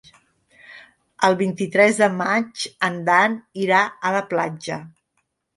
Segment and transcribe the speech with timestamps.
[1.27, 4.83] El vint-i-tres de maig en Dan irà a la platja.